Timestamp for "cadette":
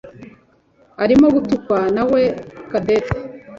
2.69-3.17